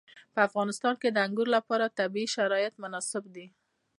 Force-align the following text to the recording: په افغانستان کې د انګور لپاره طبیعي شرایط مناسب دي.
په 0.33 0.39
افغانستان 0.47 0.93
کې 1.01 1.09
د 1.11 1.17
انګور 1.27 1.47
لپاره 1.57 1.93
طبیعي 1.99 2.27
شرایط 2.35 2.73
مناسب 2.83 3.23
دي. 3.35 3.47